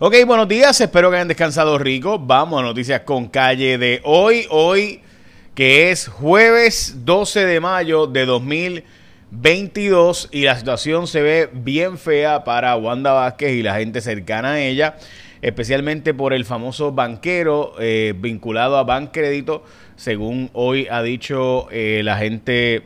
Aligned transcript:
Ok, 0.00 0.14
buenos 0.28 0.46
días, 0.46 0.80
espero 0.80 1.10
que 1.10 1.16
hayan 1.16 1.26
descansado 1.26 1.76
rico. 1.76 2.20
Vamos 2.20 2.60
a 2.60 2.62
noticias 2.62 3.00
con 3.00 3.26
calle 3.26 3.78
de 3.78 4.00
hoy. 4.04 4.46
Hoy, 4.48 5.00
que 5.56 5.90
es 5.90 6.06
jueves 6.06 7.04
12 7.04 7.44
de 7.44 7.58
mayo 7.58 8.06
de 8.06 8.24
2022 8.24 10.28
y 10.30 10.42
la 10.42 10.56
situación 10.56 11.08
se 11.08 11.20
ve 11.20 11.50
bien 11.52 11.98
fea 11.98 12.44
para 12.44 12.76
Wanda 12.76 13.12
Vázquez 13.12 13.56
y 13.56 13.64
la 13.64 13.74
gente 13.74 14.00
cercana 14.00 14.52
a 14.52 14.60
ella, 14.60 14.98
especialmente 15.42 16.14
por 16.14 16.32
el 16.32 16.44
famoso 16.44 16.92
banquero 16.92 17.74
eh, 17.80 18.14
vinculado 18.16 18.76
a 18.76 18.84
Bancrédito, 18.84 19.64
según 19.96 20.48
hoy 20.52 20.86
ha 20.88 21.02
dicho 21.02 21.66
eh, 21.72 22.02
la 22.04 22.18
gente 22.18 22.84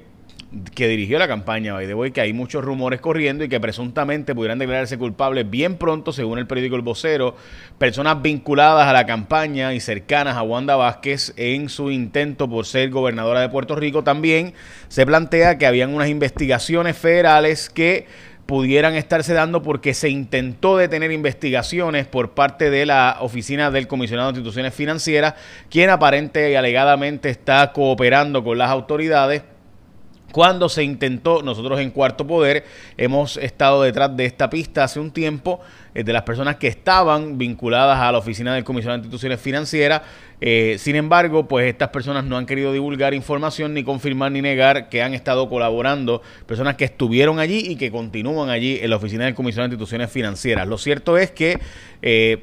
que 0.75 0.87
dirigió 0.87 1.19
la 1.19 1.29
campaña 1.29 1.73
by 1.73 1.87
the 1.87 2.13
que 2.13 2.21
hay 2.21 2.33
muchos 2.33 2.65
rumores 2.65 3.01
corriendo 3.01 3.45
y 3.45 3.49
que 3.49 3.59
presuntamente 3.59 4.35
pudieran 4.35 4.59
declararse 4.59 4.99
culpables 4.99 5.49
bien 5.49 5.77
pronto, 5.77 6.13
según 6.13 6.39
el 6.39 6.47
periódico 6.47 6.77
El 6.77 6.83
Vocero, 6.83 7.37
personas 7.79 8.21
vinculadas 8.21 8.87
a 8.87 8.93
la 8.93 9.07
campaña 9.07 9.73
y 9.73 9.81
cercanas 9.81 10.37
a 10.37 10.43
Wanda 10.43 10.77
Vázquez 10.77 11.33
en 11.37 11.69
su 11.69 11.91
intento 11.91 12.49
por 12.49 12.67
ser 12.67 12.91
gobernadora 12.91 13.41
de 13.41 13.49
Puerto 13.49 13.77
Rico. 13.77 14.05
También 14.05 14.53
se 14.89 15.07
plantea 15.07 15.57
que 15.57 15.67
habían 15.67 15.95
unas 15.95 16.09
investigaciones 16.09 16.97
federales 16.99 17.71
que 17.71 18.07
pudieran 18.45 18.95
estarse 18.95 19.33
dando 19.33 19.63
porque 19.63 19.95
se 19.95 20.11
intentó 20.11 20.77
detener 20.77 21.13
investigaciones 21.13 22.07
por 22.07 22.33
parte 22.33 22.69
de 22.71 22.85
la 22.85 23.17
oficina 23.21 23.71
del 23.71 23.87
comisionado 23.87 24.31
de 24.31 24.39
instituciones 24.39 24.75
financieras, 24.75 25.35
quien 25.71 25.89
aparente 25.89 26.51
y 26.51 26.55
alegadamente 26.57 27.31
está 27.31 27.73
cooperando 27.73 28.45
con 28.45 28.59
las 28.59 28.69
autoridades 28.69 29.43
cuando 30.33 30.69
se 30.69 30.83
intentó, 30.83 31.43
nosotros 31.43 31.79
en 31.79 31.91
Cuarto 31.91 32.27
Poder 32.27 32.65
hemos 32.97 33.37
estado 33.37 33.83
detrás 33.83 34.17
de 34.17 34.25
esta 34.25 34.51
pista 34.51 34.85
hace 34.85 34.99
un 34.99 35.13
tiempo, 35.13 35.61
eh, 35.95 36.03
de 36.03 36.13
las 36.13 36.23
personas 36.23 36.57
que 36.57 36.69
estaban 36.69 37.39
vinculadas 37.39 37.99
a 37.99 38.11
la 38.11 38.19
oficina 38.19 38.55
del 38.55 38.65
Comisionado 38.65 38.99
de 38.99 39.05
Instituciones 39.05 39.41
Financieras. 39.41 40.03
Eh, 40.41 40.77
sin 40.79 40.97
embargo, 40.97 41.47
pues 41.47 41.67
estas 41.67 41.91
personas 41.91 42.25
no 42.25 42.37
han 42.37 42.47
querido 42.47 42.73
divulgar 42.73 43.15
información, 43.15 43.75
ni 43.75 43.85
confirmar 43.85 44.33
ni 44.33 44.43
negar 44.43 44.89
que 44.89 45.03
han 45.03 45.15
estado 45.15 45.49
colaborando, 45.49 46.23
personas 46.47 46.77
que 46.77 46.85
estuvieron 46.85 47.39
allí 47.39 47.59
y 47.69 47.77
que 47.77 47.93
continúan 47.93 48.49
allí 48.49 48.79
en 48.83 48.91
la 48.91 48.97
oficina 48.97 49.27
del 49.27 49.35
Comisionado 49.35 49.69
de 49.69 49.75
Instituciones 49.75 50.11
Financieras. 50.11 50.67
Lo 50.67 50.79
cierto 50.79 51.17
es 51.17 51.31
que 51.31 51.61
eh, 52.01 52.43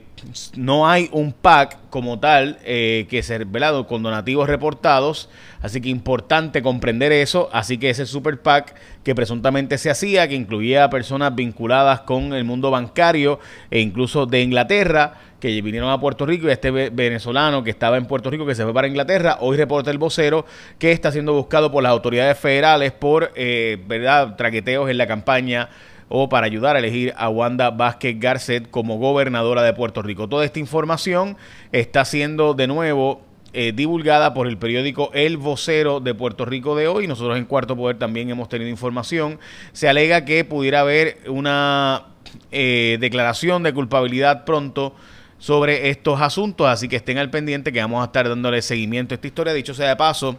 no 0.56 0.88
hay 0.88 1.10
un 1.12 1.34
PAC 1.34 1.78
como 1.90 2.20
tal 2.20 2.60
eh, 2.64 3.08
que 3.10 3.24
ser 3.24 3.46
velado 3.46 3.88
con 3.88 4.04
donativos 4.04 4.48
reportados, 4.48 5.30
así 5.62 5.82
que 5.82 5.90
importante 5.90 6.62
comprender 6.62 7.12
eso, 7.12 7.50
así 7.52 7.78
que 7.78 7.90
ese 7.90 8.06
super 8.06 8.42
PAC 8.42 8.76
que 9.04 9.16
presuntamente 9.16 9.78
se 9.78 9.90
hacía, 9.90 10.28
que 10.28 10.36
incluía 10.36 10.84
a 10.84 10.90
personas 10.90 11.36
vinculadas 11.36 12.02
con 12.02 12.34
el 12.34 12.44
mundo 12.44 12.72
bancario 12.72 13.40
e 13.72 13.80
incluso 13.80 14.26
de 14.26 14.42
Inglaterra, 14.42 15.16
que 15.40 15.62
vinieron 15.62 15.90
a 15.90 16.00
Puerto 16.00 16.26
Rico 16.26 16.48
y 16.48 16.52
este 16.52 16.70
venezolano 16.72 17.64
que 17.64 17.70
estaba 17.70 17.98
en 17.98 18.06
Puerto 18.06 18.30
Rico 18.30 18.46
que 18.46 18.56
se 18.56 18.64
fue 18.64 18.74
para 18.74 18.88
Inglaterra, 18.88 19.38
hoy 19.40 19.58
reporta 19.58 19.90
el 19.90 19.98
vocero 19.98 20.46
que 20.78 20.92
está 20.92 21.12
siendo 21.12 21.34
buscado 21.34 21.72
por 21.72 21.82
las 21.82 21.92
autoridades 21.92 22.38
federales 22.38 22.92
por 22.92 23.32
eh, 23.36 23.82
verdad 23.88 24.36
traqueteos 24.36 24.90
en 24.90 24.98
la 24.98 25.08
campaña 25.08 25.70
o 26.10 26.28
para 26.28 26.48
ayudar 26.48 26.76
a 26.76 26.80
elegir 26.80 27.14
a 27.16 27.30
Wanda 27.30 27.70
Vázquez 27.70 28.20
Garcet 28.20 28.70
como 28.70 28.98
gobernadora 28.98 29.62
de 29.62 29.74
Puerto 29.74 30.02
Rico. 30.02 30.28
Toda 30.28 30.44
esta 30.44 30.60
información 30.60 31.38
está 31.72 32.04
siendo 32.04 32.56
de 32.56 32.68
nuevo 32.68 33.22
eh, 33.54 33.72
divulgada 33.76 34.34
por 34.34 34.48
el 34.48 34.58
periódico 34.58 35.10
El 35.14 35.38
Vocero 35.38 36.00
de 36.00 36.14
Puerto 36.14 36.46
Rico 36.46 36.76
de 36.76 36.88
hoy. 36.88 37.08
Nosotros 37.08 37.38
en 37.38 37.46
Cuarto 37.46 37.76
Poder 37.76 37.98
también 37.98 38.30
hemos 38.30 38.50
tenido 38.50 38.70
información. 38.70 39.40
Se 39.72 39.88
alega 39.88 40.26
que 40.26 40.44
pudiera 40.46 40.82
haber 40.82 41.20
una 41.28 42.08
eh, 42.52 42.98
declaración 43.00 43.64
de 43.64 43.74
culpabilidad 43.74 44.46
pronto 44.46 44.96
sobre 45.40 45.90
estos 45.90 46.22
asuntos, 46.22 46.68
así 46.68 46.88
que 46.90 46.98
estén 46.98 47.18
al 47.18 47.30
pendiente 47.30 47.72
que 47.72 47.80
vamos 47.80 48.02
a 48.02 48.06
estar 48.06 48.28
dándole 48.28 48.62
seguimiento 48.62 49.14
a 49.14 49.16
esta 49.16 49.28
historia. 49.28 49.54
Dicho 49.54 49.74
sea 49.74 49.90
de 49.90 49.96
paso, 49.96 50.38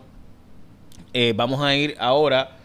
eh, 1.12 1.32
vamos 1.34 1.60
a 1.62 1.74
ir 1.74 1.96
ahora 1.98 2.58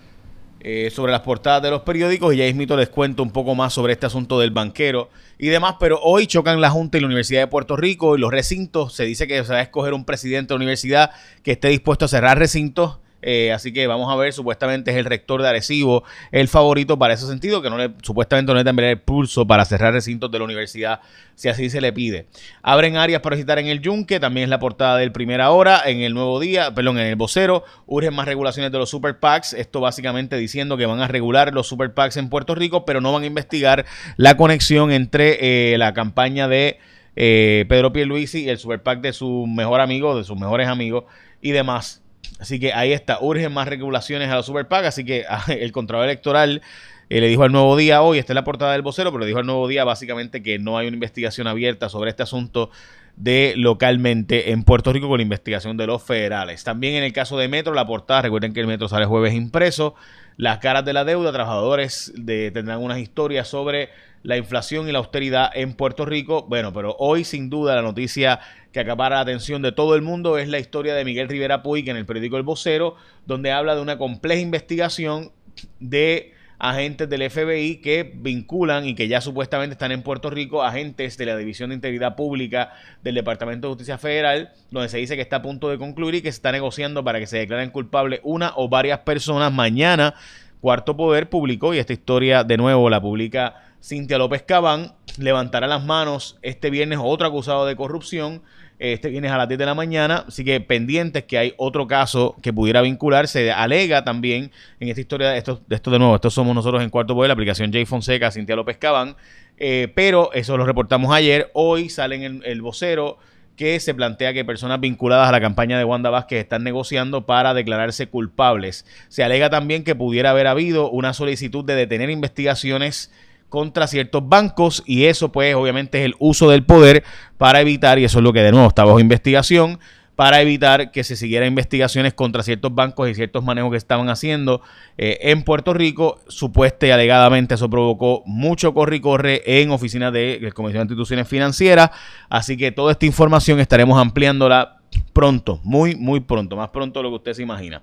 eh, 0.68 0.90
sobre 0.90 1.12
las 1.12 1.22
portadas 1.22 1.62
de 1.62 1.70
los 1.70 1.84
periódicos 1.84 2.34
y 2.34 2.38
ya 2.38 2.46
mismito 2.46 2.76
les 2.76 2.90
cuento 2.90 3.22
un 3.22 3.30
poco 3.30 3.54
más 3.54 3.72
sobre 3.72 3.94
este 3.94 4.08
asunto 4.08 4.40
del 4.40 4.50
banquero 4.50 5.12
y 5.38 5.50
demás, 5.50 5.76
pero 5.80 6.00
hoy 6.02 6.26
chocan 6.26 6.60
la 6.60 6.72
Junta 6.72 6.98
y 6.98 7.02
la 7.02 7.06
Universidad 7.06 7.42
de 7.42 7.48
Puerto 7.48 7.78
Rico 7.78 8.18
y 8.18 8.20
los 8.20 8.32
recintos, 8.32 8.96
se 8.96 9.06
dice 9.06 9.28
que 9.28 9.44
se 9.44 9.54
va 9.54 9.60
a 9.60 9.62
escoger 9.62 9.94
un 9.94 10.06
presidente 10.06 10.48
de 10.48 10.54
la 10.56 10.64
universidad 10.64 11.12
que 11.44 11.52
esté 11.52 11.68
dispuesto 11.68 12.06
a 12.06 12.08
cerrar 12.08 12.40
recintos 12.40 12.98
eh, 13.28 13.52
así 13.52 13.74
que 13.74 13.88
vamos 13.88 14.14
a 14.14 14.16
ver, 14.16 14.34
supuestamente 14.34 14.92
es 14.92 14.98
el 14.98 15.06
rector 15.06 15.42
de 15.42 15.50
Arecibo 15.50 16.04
el 16.32 16.48
favorito 16.48 17.00
para 17.00 17.16
ese 17.16 17.26
sentido, 17.26 17.60
que 17.64 17.72
no 17.72 17.78
le, 17.80 17.90
supuestamente 18.04 18.52
no 18.52 18.58
le 18.60 18.64
tendría 18.64 18.92
el 18.92 19.00
pulso 19.00 19.48
para 19.48 19.66
cerrar 19.66 19.94
recintos 19.94 20.30
de 20.30 20.38
la 20.38 20.46
universidad, 20.46 21.00
si 21.34 21.50
así 21.50 21.72
se 21.72 21.82
le 21.82 21.92
pide. 21.92 22.28
Abren 22.62 22.98
áreas 22.98 23.22
para 23.22 23.36
visitar 23.36 23.58
en 23.58 23.66
el 23.66 23.82
Yunque, 23.82 24.20
también 24.20 24.44
es 24.44 24.50
la 24.52 24.60
portada 24.60 24.98
del 24.98 25.12
Primera 25.12 25.50
Hora, 25.50 25.82
en 25.88 26.02
el 26.02 26.14
Nuevo 26.14 26.40
Día, 26.40 26.76
perdón, 26.76 27.00
en 27.00 27.08
el 27.08 27.16
Vocero, 27.16 27.64
urgen 27.88 28.14
más 28.14 28.28
regulaciones 28.28 28.72
de 28.72 28.78
los 28.78 28.92
super 28.92 29.20
PACs, 29.20 29.54
esto 29.54 29.82
básicamente 29.82 30.38
diciendo 30.38 30.78
que 30.78 30.86
van 30.86 31.00
a 31.00 31.08
regular 31.08 31.52
los 31.52 31.68
super 31.68 31.96
PACs 31.96 32.18
en 32.18 32.30
Puerto 32.30 32.54
Rico, 32.54 32.86
pero 32.86 33.02
no 33.02 33.12
van 33.12 33.24
a 33.24 33.26
investigar 33.26 33.88
la 34.18 34.38
conexión 34.38 34.92
entre 34.92 35.74
eh, 35.74 35.78
la 35.80 35.96
campaña 35.96 36.48
de... 36.48 36.78
Eh, 37.18 37.64
Pedro 37.70 37.94
Pierluisi 37.94 38.44
y 38.44 38.50
el 38.50 38.58
super 38.58 38.84
PAC 38.84 39.00
de 39.00 39.14
su 39.14 39.48
mejor 39.48 39.80
amigo, 39.80 40.18
de 40.18 40.26
sus 40.26 40.38
mejores 40.38 40.68
amigos 40.68 41.06
y 41.42 41.52
demás. 41.52 42.02
Así 42.40 42.60
que 42.60 42.74
ahí 42.74 42.92
está, 42.92 43.20
urgen 43.22 43.54
más 43.54 43.68
regulaciones 43.68 44.30
a 44.30 44.36
la 44.36 44.44
Super 44.44 44.68
así 44.70 45.06
que 45.06 45.26
ah, 45.30 45.46
el 45.48 45.72
Contralor 45.72 46.06
Electoral 46.06 46.62
eh, 47.10 47.22
le 47.22 47.28
dijo 47.28 47.44
al 47.44 47.52
Nuevo 47.52 47.78
Día 47.78 48.02
hoy, 48.02 48.18
esta 48.18 48.34
es 48.34 48.36
la 48.36 48.44
portada 48.44 48.74
del 48.74 48.82
vocero, 48.82 49.12
pero 49.12 49.22
le 49.22 49.28
dijo 49.28 49.40
al 49.40 49.46
Nuevo 49.46 49.68
Día 49.68 49.84
básicamente 49.84 50.42
que 50.44 50.60
no 50.60 50.78
hay 50.78 50.88
una 50.88 50.96
investigación 50.96 51.48
abierta 51.48 51.88
sobre 51.88 52.10
este 52.10 52.24
asunto 52.24 52.72
de 53.16 53.54
localmente 53.56 54.52
en 54.52 54.64
Puerto 54.64 54.92
Rico 54.92 55.08
con 55.08 55.18
la 55.18 55.24
investigación 55.24 55.78
de 55.78 55.88
los 55.88 56.04
federales. 56.04 56.64
También 56.64 56.96
en 56.96 57.04
el 57.04 57.14
caso 57.14 57.38
de 57.38 57.48
Metro, 57.48 57.74
la 57.74 57.86
portada, 57.86 58.24
recuerden 58.24 58.54
que 58.54 58.60
el 58.60 58.68
Metro 58.68 58.90
sale 58.90 59.06
jueves 59.06 59.34
impreso, 59.34 59.96
las 60.36 60.58
caras 60.58 60.84
de 60.84 60.92
la 60.92 61.06
deuda, 61.06 61.32
trabajadores 61.32 62.12
tendrán 62.26 62.82
unas 62.82 63.00
historias 63.00 63.48
sobre 63.48 63.90
la 64.26 64.38
inflación 64.38 64.90
y 64.90 64.92
la 64.92 64.98
austeridad 64.98 65.52
en 65.54 65.74
Puerto 65.74 66.04
Rico. 66.04 66.48
Bueno, 66.50 66.74
pero 66.74 66.96
hoy 66.98 67.24
sin 67.24 67.50
duda 67.50 67.76
la 67.76 67.84
noticia 67.84 68.40
que 68.72 68.80
acapara 68.80 69.18
la 69.18 69.22
atención 69.22 69.62
de 69.62 69.72
todo 69.72 69.96
el 69.96 70.02
mundo 70.02 70.40
es 70.40 70.48
la 70.48 70.58
historia 70.58 70.96
de 70.96 71.06
Miguel 71.06 71.30
Rivera 71.30 71.62
Puig 71.62 71.88
en 71.90 71.96
el 71.96 72.08
periódico 72.08 72.36
El 72.38 72.44
Vocero, 72.44 72.96
donde 73.28 73.52
habla 73.52 73.76
de 73.76 73.82
una 73.82 74.00
compleja 74.00 74.42
investigación 74.42 75.32
de 75.80 76.34
agentes 76.58 77.08
del 77.08 77.30
FBI 77.30 77.82
que 77.82 78.14
vinculan 78.16 78.88
y 78.88 78.96
que 78.96 79.08
ya 79.08 79.22
supuestamente 79.22 79.74
están 79.74 79.92
en 79.92 80.02
Puerto 80.02 80.32
Rico, 80.32 80.64
agentes 80.64 81.18
de 81.18 81.28
la 81.28 81.38
División 81.38 81.70
de 81.70 81.76
Integridad 81.76 82.16
Pública 82.16 82.74
del 83.04 83.14
Departamento 83.14 83.68
de 83.68 83.74
Justicia 83.74 84.00
Federal, 84.00 84.54
donde 84.72 84.90
se 84.90 84.98
dice 84.98 85.16
que 85.16 85.22
está 85.22 85.38
a 85.38 85.42
punto 85.44 85.70
de 85.70 85.78
concluir 85.78 86.16
y 86.16 86.22
que 86.24 86.32
se 86.32 86.38
está 86.38 86.52
negociando 86.52 87.04
para 87.04 87.20
que 87.20 87.28
se 87.28 87.38
declaren 87.38 87.70
culpables 87.70 88.22
una 88.24 88.54
o 88.56 88.70
varias 88.70 89.00
personas. 89.00 89.54
Mañana, 89.54 90.16
Cuarto 90.62 90.98
Poder 90.98 91.30
publicó, 91.30 91.76
y 91.76 91.78
esta 91.78 91.94
historia 91.94 92.44
de 92.44 92.58
nuevo 92.58 92.90
la 92.90 93.00
publica 93.00 93.75
Cintia 93.86 94.18
López 94.18 94.42
Cabán 94.42 94.94
levantará 95.20 95.68
las 95.68 95.86
manos 95.86 96.40
este 96.42 96.72
viernes 96.72 96.98
otro 97.00 97.28
acusado 97.28 97.68
de 97.68 97.76
corrupción. 97.76 98.42
Este 98.80 99.10
viernes 99.10 99.32
a 99.32 99.38
las 99.38 99.48
10 99.48 99.60
de 99.60 99.66
la 99.68 99.76
mañana. 99.76 100.26
Así 100.28 100.44
que 100.44 100.60
pendientes 100.60 101.24
que 101.26 101.38
hay 101.38 101.54
otro 101.58 101.86
caso 101.86 102.36
que 102.42 102.52
pudiera 102.52 102.82
vincularse. 102.82 103.52
Alega 103.52 104.04
también 104.04 104.52
en 104.80 104.90
esta 104.90 105.02
historia, 105.02 105.38
esto, 105.38 105.62
de 105.68 105.76
esto 105.76 105.92
de 105.92 106.00
nuevo, 106.00 106.16
esto 106.16 106.32
somos 106.32 106.56
nosotros 106.56 106.82
en 106.82 106.90
Cuarto 106.90 107.14
Poder, 107.14 107.30
la 107.30 107.34
aplicación 107.34 107.72
J 107.72 107.86
Fonseca, 107.86 108.32
Cintia 108.32 108.56
López 108.56 108.78
Cabán. 108.78 109.16
Eh, 109.58 109.92
pero 109.96 110.34
eso 110.34 110.58
lo 110.58 110.66
reportamos 110.66 111.14
ayer. 111.14 111.52
Hoy 111.54 111.90
sale 111.90 112.26
en 112.26 112.42
el, 112.44 112.62
vocero 112.64 113.20
que 113.56 113.80
se 113.80 113.94
plantea 113.94 114.34
que 114.34 114.44
personas 114.44 114.80
vinculadas 114.80 115.30
a 115.30 115.32
la 115.32 115.40
campaña 115.40 115.78
de 115.78 115.86
Wanda 115.86 116.10
Vázquez 116.10 116.40
están 116.40 116.64
negociando 116.64 117.28
para 117.28 117.54
declararse 117.54 118.08
culpables. 118.08 118.86
Se 119.10 119.24
alega 119.24 119.52
también 119.52 119.84
que 119.84 119.94
pudiera 119.94 120.32
haber 120.32 120.48
habido 120.48 120.90
una 120.90 121.14
solicitud 121.14 121.64
de 121.64 121.76
detener 121.76 122.10
investigaciones 122.10 123.12
contra 123.50 123.88
ciertos 123.88 124.28
bancos 124.28 124.84
y 124.86 125.06
eso 125.06 125.32
pues 125.32 125.56
obviamente 125.56 126.00
es 126.00 126.06
el 126.06 126.16
uso 126.20 126.50
del 126.50 126.64
poder 126.64 127.04
para 127.38 127.62
evitar, 127.62 128.00
y 128.00 128.06
eso 128.06 128.20
es 128.20 128.24
lo 128.24 128.34
que 128.34 128.42
de 128.42 128.52
nuevo 128.52 128.68
está 128.68 128.84
bajo 128.84 129.00
investigación, 129.00 129.80
para 130.16 130.42
evitar 130.42 130.92
que 130.92 131.04
se 131.04 131.16
siguieran 131.16 131.50
investigaciones 131.50 132.14
contra 132.14 132.42
ciertos 132.42 132.74
bancos 132.74 133.10
y 133.10 133.16
ciertos 133.16 133.44
manejos 133.44 133.72
que 133.72 133.78
estaban 133.78 134.10
haciendo 134.10 134.62
eh, 134.98 135.20
en 135.24 135.44
Puerto 135.44 135.74
Rico. 135.74 136.20
Supuesta 136.28 136.88
y 136.88 136.92
alegadamente 136.92 137.56
eso 137.56 137.70
provocó 137.70 138.24
mucho 138.26 138.74
corre 138.74 138.96
y 138.96 139.00
corre 139.02 139.42
en 139.46 139.72
oficinas 139.72 140.14
de 140.14 140.40
la 140.42 140.52
Comisión 140.52 140.82
de 140.82 140.94
Instituciones 140.94 141.28
Financieras. 141.28 141.92
Así 142.30 142.56
que 142.56 142.72
toda 142.72 142.94
esta 142.94 143.06
información 143.06 143.60
estaremos 143.60 144.00
ampliándola 144.00 144.78
pronto, 145.12 145.60
muy, 145.64 145.96
muy 145.96 146.22
pronto, 146.22 146.56
más 146.56 146.70
pronto 146.70 147.00
de 147.00 147.04
lo 147.04 147.10
que 147.10 147.16
usted 147.16 147.34
se 147.34 147.44
imagina. 147.44 147.82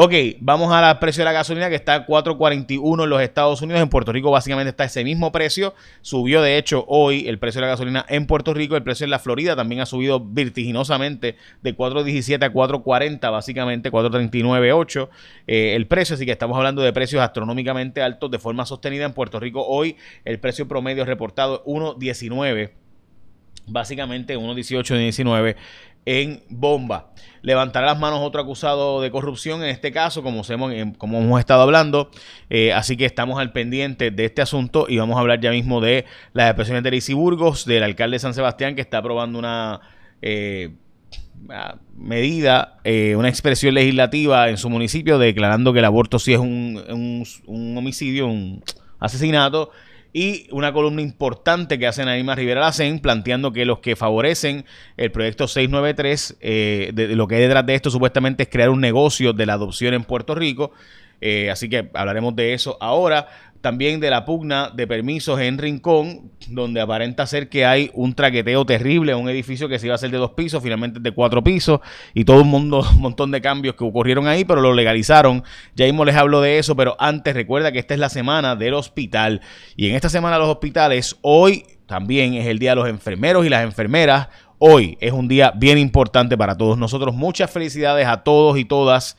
Ok, 0.00 0.12
vamos 0.38 0.72
al 0.72 0.96
precio 1.00 1.22
de 1.22 1.24
la 1.24 1.32
gasolina 1.32 1.68
que 1.68 1.74
está 1.74 1.94
a 1.96 2.06
4.41 2.06 3.02
en 3.02 3.10
los 3.10 3.20
Estados 3.20 3.62
Unidos. 3.62 3.82
En 3.82 3.88
Puerto 3.88 4.12
Rico 4.12 4.30
básicamente 4.30 4.70
está 4.70 4.84
ese 4.84 5.02
mismo 5.02 5.32
precio. 5.32 5.74
Subió 6.02 6.40
de 6.40 6.56
hecho 6.56 6.84
hoy 6.86 7.26
el 7.26 7.40
precio 7.40 7.60
de 7.60 7.66
la 7.66 7.72
gasolina 7.72 8.06
en 8.08 8.28
Puerto 8.28 8.54
Rico. 8.54 8.76
El 8.76 8.84
precio 8.84 9.02
en 9.02 9.10
la 9.10 9.18
Florida 9.18 9.56
también 9.56 9.80
ha 9.80 9.86
subido 9.86 10.24
vertiginosamente 10.24 11.34
de 11.62 11.76
4.17 11.76 12.44
a 12.44 12.52
4.40, 12.52 13.32
básicamente 13.32 13.90
4.39.8 13.90 15.08
eh, 15.48 15.74
el 15.74 15.88
precio. 15.88 16.14
Así 16.14 16.24
que 16.24 16.30
estamos 16.30 16.56
hablando 16.56 16.80
de 16.82 16.92
precios 16.92 17.20
astronómicamente 17.20 18.00
altos 18.00 18.30
de 18.30 18.38
forma 18.38 18.66
sostenida 18.66 19.04
en 19.04 19.12
Puerto 19.14 19.40
Rico. 19.40 19.66
Hoy 19.66 19.96
el 20.24 20.38
precio 20.38 20.68
promedio 20.68 21.04
reportado 21.06 21.64
es 21.66 21.72
1.19 21.72 22.70
básicamente 23.68 24.36
1.18 24.36 24.96
y 24.96 24.98
19 25.04 25.56
en 26.06 26.42
bomba. 26.48 27.12
Levantará 27.42 27.86
las 27.86 27.98
manos 27.98 28.20
otro 28.20 28.40
acusado 28.40 29.00
de 29.00 29.10
corrupción, 29.10 29.62
en 29.62 29.68
este 29.68 29.92
caso, 29.92 30.22
como 30.22 30.42
hemos, 30.48 30.72
como 30.98 31.18
hemos 31.18 31.38
estado 31.38 31.62
hablando. 31.62 32.10
Eh, 32.50 32.72
así 32.72 32.96
que 32.96 33.04
estamos 33.04 33.38
al 33.38 33.52
pendiente 33.52 34.10
de 34.10 34.24
este 34.24 34.42
asunto 34.42 34.86
y 34.88 34.98
vamos 34.98 35.16
a 35.16 35.20
hablar 35.20 35.40
ya 35.40 35.50
mismo 35.50 35.80
de 35.80 36.04
las 36.32 36.48
expresiones 36.48 36.82
de 36.82 36.90
Lisi 36.90 37.14
Burgos, 37.14 37.64
del 37.64 37.82
alcalde 37.82 38.16
de 38.16 38.20
San 38.20 38.34
Sebastián, 38.34 38.74
que 38.74 38.80
está 38.80 38.98
aprobando 38.98 39.38
una 39.38 39.80
eh, 40.22 40.70
medida, 41.96 42.78
eh, 42.84 43.14
una 43.16 43.28
expresión 43.28 43.74
legislativa 43.74 44.48
en 44.48 44.56
su 44.56 44.68
municipio 44.68 45.18
declarando 45.18 45.72
que 45.72 45.78
el 45.78 45.84
aborto 45.84 46.18
sí 46.18 46.32
es 46.32 46.40
un, 46.40 47.24
un 47.46 47.78
homicidio, 47.78 48.26
un 48.26 48.62
asesinato 48.98 49.70
y 50.12 50.46
una 50.50 50.72
columna 50.72 51.02
importante 51.02 51.78
que 51.78 51.86
hace 51.86 52.04
Naima 52.04 52.34
Rivera 52.34 52.60
Lacen 52.60 52.98
planteando 53.00 53.52
que 53.52 53.64
los 53.64 53.80
que 53.80 53.96
favorecen 53.96 54.64
el 54.96 55.10
proyecto 55.12 55.46
693, 55.46 56.36
eh, 56.40 56.90
de, 56.94 57.14
lo 57.14 57.28
que 57.28 57.36
hay 57.36 57.42
detrás 57.42 57.66
de 57.66 57.74
esto 57.74 57.90
supuestamente 57.90 58.44
es 58.44 58.48
crear 58.48 58.70
un 58.70 58.80
negocio 58.80 59.32
de 59.32 59.46
la 59.46 59.54
adopción 59.54 59.94
en 59.94 60.04
Puerto 60.04 60.34
Rico. 60.34 60.72
Eh, 61.20 61.50
así 61.50 61.68
que 61.68 61.90
hablaremos 61.94 62.36
de 62.36 62.54
eso 62.54 62.76
ahora 62.80 63.26
también 63.60 64.00
de 64.00 64.10
la 64.10 64.24
pugna 64.24 64.70
de 64.70 64.86
permisos 64.86 65.40
en 65.40 65.58
Rincón, 65.58 66.30
donde 66.48 66.80
aparenta 66.80 67.26
ser 67.26 67.48
que 67.48 67.66
hay 67.66 67.90
un 67.94 68.14
traqueteo 68.14 68.64
terrible, 68.64 69.14
un 69.14 69.28
edificio 69.28 69.68
que 69.68 69.78
se 69.78 69.86
iba 69.86 69.94
a 69.94 69.96
hacer 69.96 70.10
de 70.10 70.18
dos 70.18 70.32
pisos, 70.32 70.62
finalmente 70.62 71.00
de 71.00 71.10
cuatro 71.10 71.42
pisos, 71.42 71.80
y 72.14 72.24
todo 72.24 72.42
un, 72.42 72.48
mundo, 72.48 72.86
un 72.94 73.00
montón 73.00 73.30
de 73.30 73.40
cambios 73.40 73.74
que 73.74 73.84
ocurrieron 73.84 74.28
ahí, 74.28 74.44
pero 74.44 74.60
lo 74.60 74.72
legalizaron. 74.74 75.42
Ya 75.74 75.86
mismo 75.86 76.04
les 76.04 76.16
hablo 76.16 76.40
de 76.40 76.58
eso, 76.58 76.76
pero 76.76 76.96
antes 76.98 77.34
recuerda 77.34 77.72
que 77.72 77.78
esta 77.78 77.94
es 77.94 78.00
la 78.00 78.08
semana 78.08 78.56
del 78.56 78.74
hospital, 78.74 79.40
y 79.76 79.88
en 79.88 79.96
esta 79.96 80.08
semana 80.08 80.36
de 80.36 80.42
los 80.42 80.50
hospitales, 80.50 81.16
hoy 81.22 81.64
también 81.86 82.34
es 82.34 82.46
el 82.46 82.58
día 82.58 82.70
de 82.70 82.76
los 82.76 82.88
enfermeros 82.88 83.44
y 83.46 83.48
las 83.48 83.64
enfermeras. 83.64 84.28
Hoy 84.58 84.98
es 85.00 85.12
un 85.12 85.28
día 85.28 85.52
bien 85.54 85.78
importante 85.78 86.36
para 86.36 86.56
todos 86.56 86.76
nosotros. 86.76 87.14
Muchas 87.14 87.50
felicidades 87.50 88.06
a 88.06 88.24
todos 88.24 88.58
y 88.58 88.64
todas 88.64 89.16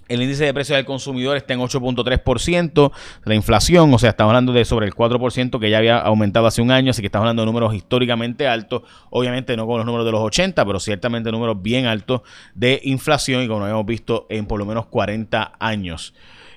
El 0.08 0.22
índice 0.22 0.44
de 0.44 0.52
precios 0.52 0.76
del 0.76 0.84
consumidor 0.84 1.36
está 1.36 1.54
en 1.54 1.60
8.3%. 1.60 2.92
La 3.24 3.34
inflación, 3.36 3.94
o 3.94 3.98
sea, 3.98 4.10
estamos 4.10 4.30
hablando 4.30 4.52
de 4.52 4.64
sobre 4.64 4.86
el 4.86 4.94
4% 4.94 5.60
que 5.60 5.70
ya 5.70 5.78
había 5.78 5.98
aumentado 5.98 6.48
hace 6.48 6.62
un 6.62 6.72
año, 6.72 6.90
así 6.90 7.00
que 7.00 7.06
estamos 7.06 7.26
hablando 7.26 7.42
de 7.42 7.46
números 7.46 7.74
históricamente 7.76 8.48
altos. 8.48 8.82
Obviamente 9.10 9.56
no 9.56 9.68
con 9.68 9.76
los 9.76 9.86
números 9.86 10.04
de 10.04 10.10
los 10.10 10.20
80, 10.20 10.64
pero 10.66 10.80
ciertamente 10.80 11.30
números 11.30 11.62
bien 11.62 11.86
altos 11.86 12.22
de 12.56 12.80
inflación 12.82 13.44
y 13.44 13.46
como 13.46 13.60
lo 13.60 13.68
hemos 13.68 13.86
visto 13.86 14.26
en 14.28 14.46
por 14.46 14.58
lo 14.58 14.66
menos 14.66 14.86
40 14.86 15.52
años. 15.60 16.12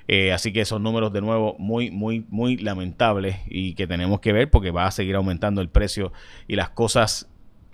Eh, 0.07 0.33
así 0.33 0.51
que 0.51 0.61
esos 0.61 0.81
números 0.81 1.13
de 1.13 1.21
nuevo 1.21 1.55
muy, 1.59 1.91
muy, 1.91 2.25
muy 2.29 2.57
lamentables 2.57 3.37
y 3.45 3.75
que 3.75 3.85
tenemos 3.85 4.19
que 4.19 4.33
ver 4.33 4.49
porque 4.49 4.71
va 4.71 4.87
a 4.87 4.91
seguir 4.91 5.15
aumentando 5.15 5.61
el 5.61 5.69
precio 5.69 6.11
y 6.47 6.55
las 6.55 6.71
cosas 6.71 7.29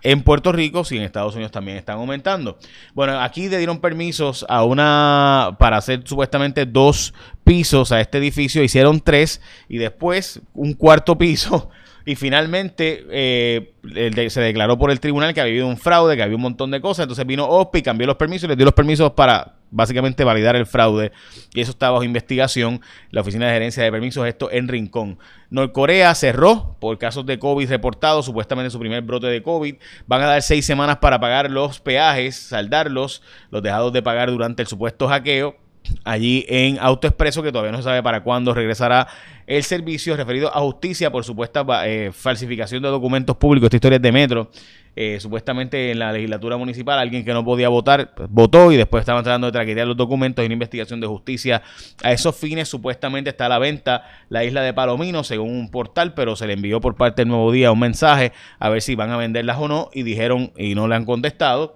en 0.06 0.22
Puerto 0.22 0.52
Rico, 0.52 0.84
si 0.84 0.98
en 0.98 1.04
Estados 1.04 1.34
Unidos 1.34 1.52
también 1.52 1.78
están 1.78 1.98
aumentando. 1.98 2.60
Bueno, 2.94 3.20
aquí 3.20 3.50
le 3.50 3.58
dieron 3.58 3.80
permisos 3.80 4.46
a 4.48 4.64
una 4.64 5.58
para 5.58 5.78
hacer 5.78 6.04
supuestamente 6.06 6.68
dos 6.68 7.16
pisos 7.44 7.92
a 7.92 8.00
este 8.00 8.20
edificio, 8.20 8.64
hicieron 8.64 9.02
tres 9.02 9.42
y 9.68 9.80
después 9.80 10.42
un 10.54 10.74
cuarto 10.74 11.18
piso 11.18 11.70
y 12.06 12.16
finalmente 12.16 13.04
eh, 13.10 14.30
se 14.30 14.42
declaró 14.42 14.78
por 14.78 14.92
el 14.92 15.00
tribunal 15.00 15.34
que 15.34 15.42
había 15.42 15.54
habido 15.54 15.68
un 15.68 15.78
fraude, 15.78 16.16
que 16.16 16.22
había 16.22 16.36
un 16.36 16.42
montón 16.44 16.70
de 16.70 16.80
cosas. 16.80 17.04
Entonces 17.04 17.26
vino 17.26 17.48
OSPI, 17.48 17.82
cambió 17.82 18.06
los 18.06 18.16
permisos 18.16 18.48
les 18.48 18.58
dio 18.58 18.66
los 18.66 18.76
permisos 18.76 19.12
para 19.14 19.56
básicamente 19.72 20.24
validar 20.24 20.56
el 20.56 20.68
fraude. 20.68 21.12
Y 21.54 21.62
eso 21.62 21.72
está 21.72 21.90
bajo 21.90 22.04
investigación. 22.04 22.80
La 23.10 23.22
Oficina 23.22 23.48
de 23.48 23.54
Gerencia 23.54 23.84
de 23.84 23.92
Permisos, 23.92 24.28
esto 24.28 24.52
en 24.52 24.68
Rincón. 24.68 25.18
Norcorea 25.50 26.14
cerró 26.14 26.78
por 26.80 26.98
casos 27.00 27.26
de 27.26 27.40
COVID 27.40 27.70
reportados, 27.70 28.26
supuestamente 28.26 28.70
su 28.70 28.80
primer 28.80 29.02
brote 29.02 29.28
de 29.28 29.42
COVID. 29.42 29.76
Van 30.06 30.22
a 30.22 30.28
dar 30.28 30.42
seis 30.44 30.66
semanas 30.66 30.98
para 30.98 31.20
pagar 31.20 31.50
los 31.50 31.80
peajes, 31.80 32.36
saldarlos, 32.36 33.24
los 33.50 33.64
dejados 33.64 33.92
de 33.94 34.04
pagar 34.04 34.30
durante 34.30 34.62
el 34.62 34.68
supuesto 34.68 35.08
hackeo 35.08 35.65
allí 36.04 36.46
en 36.48 36.78
AutoExpreso, 36.80 37.44
que 37.44 37.52
todavía 37.52 37.72
no 37.72 37.78
se 37.78 37.84
sabe 37.84 38.04
para 38.04 38.24
cuándo 38.24 38.54
regresará 38.54 39.08
el 39.48 39.64
servicio 39.64 40.16
referido 40.18 40.56
a 40.56 40.60
justicia 40.62 41.12
por 41.12 41.24
supuesta 41.24 41.66
eh, 41.86 42.12
falsificación 42.12 42.82
de 42.82 42.90
documentos 42.90 43.38
públicos. 43.38 43.68
Esta 43.68 43.78
historia 43.78 43.96
es 43.98 44.02
de 44.02 44.12
Metro. 44.12 44.50
Eh, 44.98 45.20
supuestamente 45.20 45.92
en 45.92 46.00
la 46.00 46.14
legislatura 46.14 46.56
municipal 46.56 46.98
alguien 46.98 47.26
que 47.26 47.34
no 47.34 47.44
podía 47.44 47.68
votar 47.68 48.16
pues, 48.16 48.30
votó 48.32 48.72
y 48.72 48.78
después 48.78 49.02
estaban 49.02 49.26
tratando 49.26 49.48
de 49.48 49.52
traquetear 49.52 49.86
los 49.86 49.98
documentos 49.98 50.42
y 50.42 50.46
una 50.46 50.54
investigación 50.54 51.02
de 51.02 51.08
justicia 51.08 51.64
a 52.02 52.14
esos 52.14 52.34
fines 52.34 52.70
supuestamente 52.70 53.32
está 53.32 53.48
a 53.48 53.50
la 53.50 53.60
venta 53.60 54.06
la 54.30 54.46
isla 54.46 54.62
de 54.62 54.74
Palomino 54.74 55.26
según 55.26 55.50
un 55.50 55.70
portal 55.70 56.14
pero 56.14 56.38
se 56.38 56.48
le 56.48 56.54
envió 56.54 56.80
por 56.80 56.96
parte 56.96 57.24
del 57.24 57.28
Nuevo 57.28 57.52
Día 57.52 57.74
un 57.74 57.80
mensaje 57.80 58.32
a 58.58 58.70
ver 58.70 58.82
si 58.82 58.96
van 58.96 59.12
a 59.12 59.18
venderlas 59.18 59.58
o 59.60 59.68
no 59.68 59.90
y 59.94 60.04
dijeron 60.04 60.54
y 60.56 60.76
no 60.76 60.88
le 60.88 60.96
han 60.96 61.04
contestado 61.04 61.76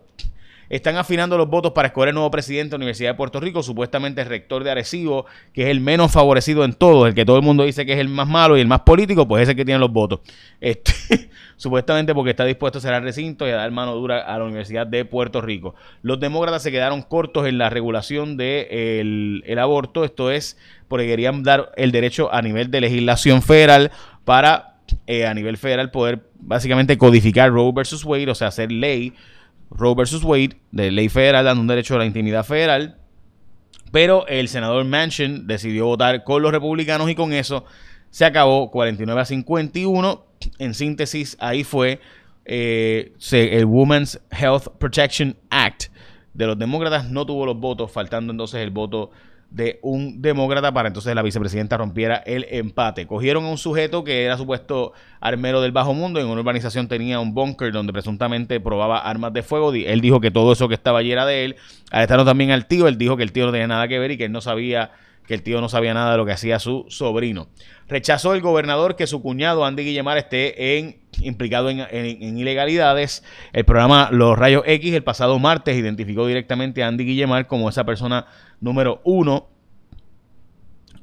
están 0.69 0.97
afinando 0.97 1.37
los 1.37 1.49
votos 1.49 1.71
para 1.71 1.87
escoger 1.87 2.09
el 2.09 2.15
nuevo 2.15 2.31
presidente 2.31 2.71
de 2.71 2.77
la 2.77 2.83
Universidad 2.83 3.11
de 3.11 3.15
Puerto 3.15 3.39
Rico, 3.39 3.63
supuestamente 3.63 4.21
el 4.21 4.27
rector 4.27 4.63
de 4.63 4.71
Arecibo, 4.71 5.25
que 5.53 5.63
es 5.63 5.69
el 5.69 5.81
menos 5.81 6.11
favorecido 6.11 6.63
en 6.63 6.73
todo, 6.73 7.07
el 7.07 7.15
que 7.15 7.25
todo 7.25 7.37
el 7.37 7.43
mundo 7.43 7.63
dice 7.63 7.85
que 7.85 7.93
es 7.93 7.99
el 7.99 8.07
más 8.07 8.27
malo 8.27 8.57
y 8.57 8.61
el 8.61 8.67
más 8.67 8.81
político, 8.81 9.27
pues 9.27 9.43
es 9.43 9.49
el 9.49 9.55
que 9.55 9.65
tiene 9.65 9.79
los 9.79 9.91
votos. 9.91 10.19
Este, 10.61 10.93
supuestamente 11.57 12.13
porque 12.13 12.31
está 12.31 12.45
dispuesto 12.45 12.77
a 12.77 12.81
cerrar 12.81 13.03
recinto 13.03 13.47
y 13.47 13.51
a 13.51 13.55
dar 13.55 13.71
mano 13.71 13.95
dura 13.95 14.21
a 14.21 14.37
la 14.37 14.45
Universidad 14.45 14.85
de 14.85 15.05
Puerto 15.05 15.41
Rico. 15.41 15.75
Los 16.01 16.19
demócratas 16.19 16.63
se 16.63 16.71
quedaron 16.71 17.01
cortos 17.01 17.47
en 17.47 17.57
la 17.57 17.69
regulación 17.69 18.37
del 18.37 19.43
de 19.45 19.59
aborto, 19.59 20.05
esto 20.05 20.31
es 20.31 20.57
porque 20.87 21.07
querían 21.07 21.43
dar 21.43 21.71
el 21.75 21.91
derecho 21.91 22.33
a 22.33 22.41
nivel 22.41 22.71
de 22.71 22.81
legislación 22.81 23.41
federal 23.41 23.91
para 24.23 24.75
eh, 25.07 25.25
a 25.25 25.33
nivel 25.33 25.57
federal 25.57 25.91
poder 25.91 26.21
básicamente 26.39 26.97
codificar 26.97 27.51
Roe 27.51 27.71
versus 27.73 28.03
Wade, 28.05 28.31
o 28.31 28.35
sea, 28.35 28.47
hacer 28.47 28.71
ley 28.71 29.13
Roe 29.71 29.95
versus 29.95 30.23
Wade, 30.23 30.57
de 30.71 30.91
ley 30.91 31.09
federal, 31.09 31.45
dando 31.45 31.61
un 31.61 31.67
derecho 31.67 31.95
a 31.95 31.99
la 31.99 32.05
intimidad 32.05 32.45
federal. 32.45 32.97
Pero 33.91 34.27
el 34.27 34.47
senador 34.47 34.85
Manchin 34.85 35.47
decidió 35.47 35.85
votar 35.85 36.23
con 36.23 36.41
los 36.41 36.51
republicanos 36.51 37.09
y 37.09 37.15
con 37.15 37.33
eso 37.33 37.65
se 38.11 38.25
acabó 38.25 38.71
49 38.71 39.21
a 39.21 39.25
51. 39.25 40.25
En 40.57 40.73
síntesis, 40.73 41.37
ahí 41.39 41.63
fue 41.63 41.99
eh, 42.45 43.13
el 43.31 43.65
Women's 43.65 44.19
Health 44.31 44.67
Protection 44.77 45.35
Act 45.49 45.85
de 46.33 46.47
los 46.47 46.57
demócratas. 46.57 47.09
No 47.09 47.25
tuvo 47.25 47.45
los 47.45 47.59
votos, 47.59 47.91
faltando 47.91 48.31
entonces 48.31 48.61
el 48.61 48.69
voto 48.71 49.11
de 49.51 49.79
un 49.81 50.21
demócrata 50.21 50.71
para 50.71 50.87
entonces 50.87 51.15
la 51.15 51.23
vicepresidenta 51.23 51.77
rompiera 51.77 52.17
el 52.17 52.45
empate. 52.49 53.07
Cogieron 53.07 53.45
a 53.45 53.49
un 53.49 53.57
sujeto 53.57 54.03
que 54.03 54.23
era 54.23 54.37
supuesto 54.37 54.93
armero 55.19 55.61
del 55.61 55.71
bajo 55.71 55.93
mundo, 55.93 56.19
en 56.19 56.27
una 56.27 56.41
urbanización 56.41 56.87
tenía 56.87 57.19
un 57.19 57.33
bunker 57.33 57.71
donde 57.71 57.91
presuntamente 57.91 58.59
probaba 58.59 58.99
armas 58.99 59.33
de 59.33 59.41
fuego. 59.41 59.73
Él 59.73 60.01
dijo 60.01 60.21
que 60.21 60.31
todo 60.31 60.53
eso 60.53 60.67
que 60.67 60.75
estaba 60.75 60.99
allí 60.99 61.11
era 61.11 61.25
de 61.25 61.45
él. 61.45 61.55
Arrestaron 61.91 62.25
también 62.25 62.51
al 62.51 62.67
tío, 62.67 62.87
él 62.87 62.97
dijo 62.97 63.17
que 63.17 63.23
el 63.23 63.31
tío 63.31 63.45
no 63.45 63.51
tenía 63.51 63.67
nada 63.67 63.87
que 63.87 63.97
ver 63.97 64.11
y 64.11 64.17
que 64.17 64.25
él 64.25 64.31
no 64.31 64.41
sabía 64.41 64.91
que 65.29 65.35
el 65.35 65.43
tío 65.43 65.61
no 65.61 65.69
sabía 65.69 65.93
nada 65.93 66.13
de 66.13 66.17
lo 66.17 66.25
que 66.25 66.31
hacía 66.31 66.57
su 66.57 66.87
sobrino. 66.89 67.49
Rechazó 67.87 68.33
el 68.33 68.41
gobernador 68.41 68.95
que 68.95 69.05
su 69.05 69.21
cuñado 69.21 69.63
Andy 69.63 69.83
Guillemar 69.83 70.17
esté 70.17 70.97
implicado 71.21 71.69
en, 71.69 72.35
ilegalidades. 72.35 73.23
El 73.53 73.63
programa 73.63 74.09
Los 74.11 74.39
Rayos 74.39 74.63
X 74.65 74.91
el 74.91 75.03
pasado 75.03 75.37
martes 75.37 75.77
identificó 75.77 76.25
directamente 76.25 76.81
a 76.81 76.87
Andy 76.87 77.05
Guillemar 77.05 77.45
como 77.45 77.69
esa 77.69 77.83
persona 77.83 78.25
número 78.59 79.01
uno 79.03 79.49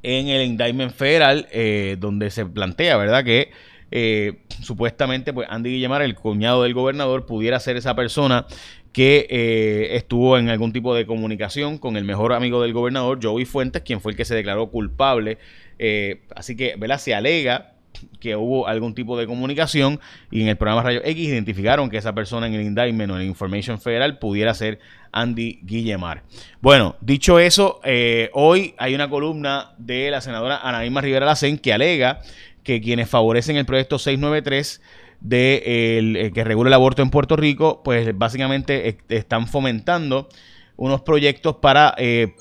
en 0.03 0.27
el 0.27 0.45
indictment 0.45 0.93
federal, 0.93 1.47
eh, 1.53 1.97
donde 2.01 2.33
se 2.33 2.45
plantea, 2.47 2.97
¿verdad?, 2.97 3.23
que 3.23 3.53
eh, 3.93 4.41
supuestamente 4.61 5.33
pues 5.33 5.47
Andy 5.49 5.71
Guillemar, 5.71 6.03
el 6.03 6.17
cuñado 6.17 6.65
del 6.65 6.75
gobernador, 6.75 7.27
pudiera 7.27 7.61
ser 7.61 7.77
esa 7.77 7.95
persona 7.95 8.47
que 8.97 9.27
eh, 9.29 9.89
estuvo 9.95 10.39
en 10.39 10.49
algún 10.49 10.73
tipo 10.73 10.95
de 10.95 11.05
comunicación 11.05 11.77
con 11.77 11.99
el 11.99 12.05
mejor 12.05 12.33
amigo 12.33 12.63
del 12.63 12.73
gobernador, 12.73 13.19
Joey 13.23 13.45
Fuentes, 13.45 13.83
quien 13.83 14.01
fue 14.01 14.13
el 14.13 14.17
que 14.17 14.25
se 14.25 14.35
declaró 14.35 14.69
culpable. 14.71 15.37
Eh, 15.79 16.23
así 16.35 16.57
que, 16.57 16.77
¿verdad? 16.79 16.97
Se 16.97 17.15
alega 17.15 17.75
que 18.21 18.37
hubo 18.37 18.67
algún 18.67 18.95
tipo 18.95 19.19
de 19.19 19.27
comunicación 19.27 20.01
y 20.31 20.41
en 20.41 20.49
el 20.49 20.57
programa 20.57 20.83
Rayo 20.83 21.03
X 21.05 21.29
identificaron 21.29 21.91
que 21.91 21.99
esa 21.99 22.15
persona 22.15 22.47
en 22.47 22.55
el 22.55 22.63
indictment 22.63 23.11
o 23.11 23.17
en 23.17 23.19
la 23.19 23.25
Information 23.27 23.79
Federal 23.79 24.19
pudiera 24.19 24.55
ser 24.55 24.79
Andy 25.13 25.61
Guillemar. 25.63 26.23
Bueno, 26.63 26.97
dicho 27.03 27.39
eso, 27.39 27.83
eh, 27.85 28.31
hoy 28.33 28.75
hay 28.79 28.95
una 28.95 29.11
columna 29.11 29.75
de 29.77 30.11
la 30.11 30.23
senadora 30.23 30.57
Anaíma 30.63 31.03
Rivera 31.03 31.27
Lacén 31.27 31.59
que 31.59 31.75
alega 31.75 32.23
que 32.63 32.81
quienes 32.81 33.11
favorecen 33.11 33.59
el 33.59 33.67
proyecto 33.67 33.99
693 33.99 34.81
de 35.21 35.99
el, 35.99 36.33
que 36.33 36.45
regula 36.45 36.69
el 36.69 36.75
aborto 36.75 37.03
en 37.03 37.11
Puerto 37.11 37.37
Rico, 37.37 37.83
pues 37.83 38.17
básicamente 38.17 38.99
están 39.09 39.47
fomentando 39.47 40.29
unos 40.77 41.01
proyectos 41.03 41.57
para 41.57 41.95
eh, 41.99 42.35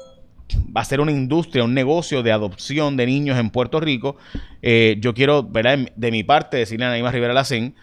ser 0.84 1.00
una 1.00 1.12
industria, 1.12 1.64
un 1.64 1.74
negocio 1.74 2.22
de 2.24 2.32
adopción 2.32 2.98
de 2.98 3.06
niños 3.06 3.40
en 3.40 3.50
Puerto 3.50 3.80
Rico. 3.80 4.18
Eh, 4.62 4.98
yo 5.00 5.14
quiero, 5.14 5.44
¿verdad? 5.44 5.80
De 5.96 6.12
mi 6.12 6.24
parte, 6.24 6.58
decirle 6.58 6.86
a 6.86 6.90
Naima 6.90 7.12
Rivera 7.12 7.34
Lacén 7.34 7.76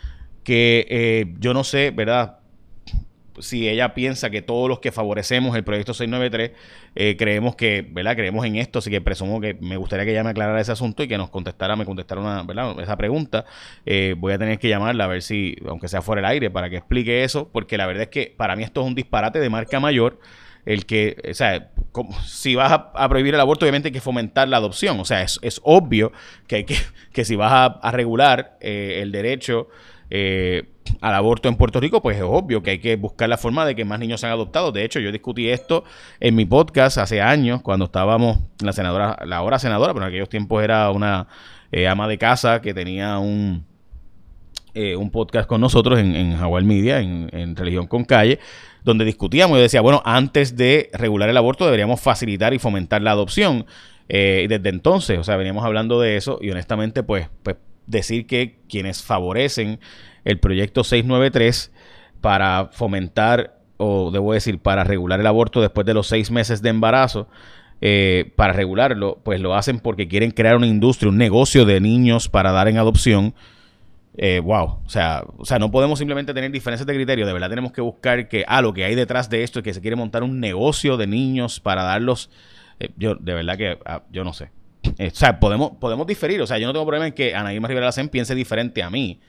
que 0.45 0.87
eh, 0.91 1.35
yo 1.39 1.55
no 1.55 1.65
sé, 1.65 1.91
¿verdad? 1.91 2.39
Si 3.41 3.69
ella 3.69 3.95
piensa 3.95 4.31
que 4.31 4.43
todos 4.43 4.69
los 4.69 4.81
que 4.81 4.93
favorecemos 4.93 5.57
el 5.57 5.65
proyecto 5.65 5.95
693 5.95 6.53
eh, 6.95 7.17
creemos 7.17 7.57
que, 7.57 7.87
¿verdad? 7.91 8.17
Creemos 8.17 8.45
en 8.45 8.57
esto, 8.57 8.81
así 8.81 8.91
que 8.91 9.01
presumo 9.01 9.41
que 9.41 9.55
me 9.55 9.77
gustaría 9.77 10.05
que 10.05 10.13
ella 10.13 10.25
me 10.25 10.31
aclarara 10.31 10.61
ese 10.61 10.73
asunto 10.73 11.03
y 11.03 11.09
que 11.09 11.19
nos 11.19 11.31
contestara, 11.31 11.77
me 11.77 11.85
contestara 11.85 12.21
una, 12.21 12.43
¿verdad? 12.43 12.79
Esa 12.81 12.97
pregunta. 12.97 13.45
voy 14.17 14.33
a 14.33 14.39
tener 14.39 14.59
que 14.59 14.69
llamarla 14.69 15.05
a 15.05 15.09
ver 15.09 15.23
si, 15.23 15.57
aunque 15.67 15.89
sea 15.89 16.03
fuera 16.03 16.23
del 16.23 16.31
aire, 16.31 16.51
para 16.51 16.69
que 16.71 16.77
explique 16.77 17.25
eso, 17.25 17.49
porque 17.53 17.77
la 17.77 17.87
verdad 17.87 18.05
es 18.05 18.09
que 18.09 18.35
para 18.37 18.57
mí 18.57 18.63
esto 18.63 18.83
es 18.83 18.87
un 18.87 18.95
disparate 18.95 19.41
de 19.41 19.51
marca 19.51 19.81
mayor 19.81 20.19
el 20.65 20.87
que, 20.87 21.21
o 21.29 21.35
sea, 21.35 21.71
si 22.25 22.55
vas 22.55 22.73
a, 22.73 23.09
prohibir 23.09 23.35
el 23.35 23.41
aborto, 23.41 23.65
obviamente 23.65 23.89
hay 23.89 23.93
que 23.93 24.01
fomentar 24.01 24.49
la 24.49 24.59
adopción. 24.59 24.99
O 25.01 25.05
sea, 25.05 25.23
es, 25.23 25.61
obvio 25.65 26.13
que 26.47 26.57
hay 26.57 26.65
que, 26.65 26.77
que 27.13 27.25
si 27.25 27.37
vas 27.37 27.53
a, 27.81 27.91
regular 27.91 28.57
eh, 28.61 29.01
el 29.03 29.13
derecho 29.13 29.69
eh, 30.15 30.65
al 31.01 31.15
aborto 31.15 31.49
en 31.49 31.57
Puerto 31.57 31.81
Rico, 31.81 32.03
pues 32.03 32.19
es 32.19 32.23
obvio 32.23 32.63
que 32.63 32.73
hay 32.73 32.79
que 32.79 32.97
buscar 32.97 33.29
la 33.29 33.39
forma 33.39 33.65
de 33.65 33.75
que 33.75 33.85
más 33.85 33.99
niños 33.99 34.21
sean 34.21 34.33
adoptados. 34.33 34.75
De 34.75 34.85
hecho, 34.85 35.01
yo 35.01 35.11
discutí 35.11 35.49
esto 35.49 35.85
en 36.21 36.35
mi 36.35 36.45
podcast 36.45 36.99
hace 36.99 37.23
años, 37.23 37.63
cuando 37.63 37.87
estábamos 37.87 38.39
la 38.61 38.73
senadora, 38.73 39.19
la 39.25 39.39
ahora 39.39 39.59
senadora, 39.59 39.95
pero 39.95 40.05
en 40.05 40.11
aquellos 40.11 40.29
tiempos 40.29 40.63
era 40.63 40.91
una 40.91 41.29
eh, 41.71 41.89
ama 41.89 42.09
de 42.09 42.19
casa 42.19 42.61
que 42.61 42.75
tenía 42.75 43.19
un, 43.19 43.65
un 44.75 45.11
podcast 45.11 45.49
con 45.49 45.61
nosotros 45.61 45.99
en, 45.99 46.15
en 46.15 46.37
Jaguar 46.37 46.65
Media, 46.65 47.01
en, 47.01 47.31
en 47.33 47.57
Religión 47.57 47.87
con 47.87 48.05
Calle 48.05 48.39
donde 48.85 49.05
discutíamos. 49.05 49.57
Yo 49.57 49.63
decía, 49.63 49.81
bueno, 49.81 50.03
antes 50.05 50.57
de 50.57 50.91
regular 50.93 51.29
el 51.29 51.37
aborto 51.37 51.65
deberíamos 51.65 52.01
facilitar 52.01 52.55
y 52.55 52.59
fomentar 52.59 53.03
la 53.03 53.13
adopción. 53.13 53.67
Eh, 54.09 54.47
desde 54.49 54.69
entonces, 54.69 55.19
o 55.19 55.25
sea, 55.25 55.37
veníamos 55.37 55.65
hablando 55.65 56.01
de 56.01 56.17
eso 56.17 56.39
y 56.41 56.51
honestamente, 56.51 57.03
pues, 57.03 57.29
pues 57.43 57.57
decir 57.87 58.27
que 58.27 58.59
quienes 58.69 59.03
favorecen 59.03 59.81
el 60.25 60.39
proyecto 60.39 60.85
693 60.85 61.73
para 62.21 62.71
fomentar, 62.73 63.59
o 63.77 64.11
debo 64.11 64.33
decir, 64.33 64.59
para 64.59 64.85
regular 64.85 65.21
el 65.21 65.27
aborto 65.27 65.61
después 65.61 65.87
de 65.87 65.95
los 65.95 66.07
seis 66.07 66.31
meses 66.31 66.63
de 66.63 66.71
embarazo, 66.71 67.29
eh, 67.81 68.33
para 68.37 68.53
regularlo, 68.53 69.19
pues 69.25 69.41
lo 69.41 69.57
hacen 69.57 69.81
porque 69.81 70.07
quieren 70.07 70.31
crear 70.31 70.57
una 70.57 70.69
industria, 70.69 71.11
un 71.11 71.19
negocio 71.19 71.65
de 71.65 71.81
niños 71.81 72.29
para 72.29 72.53
dar 72.53 72.69
en 72.69 72.79
adopción. 72.79 73.35
Eh, 74.17 74.41
wow, 74.41 74.79
o 74.85 74.89
sea, 74.89 75.25
o 75.37 75.45
sea, 75.45 75.59
no 75.59 75.71
podemos 75.73 75.99
simplemente 75.99 76.33
tener 76.33 76.53
diferencias 76.53 76.87
de 76.87 76.95
criterio, 76.95 77.27
de 77.27 77.33
verdad 77.33 77.49
tenemos 77.49 77.73
que 77.73 77.81
buscar 77.81 78.29
que, 78.29 78.45
ah, 78.47 78.63
lo 78.63 78.73
que 78.73 78.85
hay 78.85 78.95
detrás 78.95 79.31
de 79.31 79.43
esto 79.43 79.59
es 79.59 79.65
que 79.65 79.75
se 79.75 79.81
quiere 79.81 79.97
montar 79.97 80.23
un 80.23 80.39
negocio 80.39 80.97
de 80.97 81.07
niños 81.07 81.61
para 81.61 81.83
darlos, 81.83 82.31
eh, 82.79 82.91
yo, 82.97 83.17
de 83.17 83.35
verdad 83.35 83.57
que, 83.57 83.79
ah, 83.85 84.03
yo 84.13 84.23
no 84.23 84.33
sé. 84.33 84.51
Eh, 84.99 85.11
o 85.13 85.15
sea, 85.15 85.39
podemos, 85.39 85.73
podemos 85.81 86.07
diferir, 86.07 86.41
o 86.41 86.47
sea, 86.47 86.59
yo 86.59 86.67
no 86.67 86.73
tengo 86.73 86.85
problema 86.85 87.07
en 87.07 87.13
que 87.13 87.35
Anaíma 87.35 87.69
Rivera 87.69 87.87
Lacen 87.87 88.09
piense 88.09 88.35
diferente 88.35 88.83
a 88.83 88.91
mí, 88.91 89.21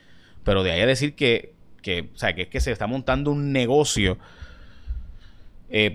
pero 0.42 0.62
de 0.62 0.72
ahí 0.72 0.80
a 0.80 0.86
decir 0.86 1.14
que, 1.14 1.54
que, 1.82 2.10
o 2.14 2.18
sea, 2.18 2.34
que 2.34 2.42
es 2.42 2.48
que 2.48 2.60
se 2.60 2.72
está 2.72 2.86
montando 2.86 3.30
un 3.30 3.52
negocio 3.52 4.18